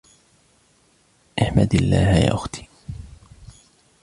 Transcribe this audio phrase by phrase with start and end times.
[1.41, 2.67] إحمدي الله يا آختي.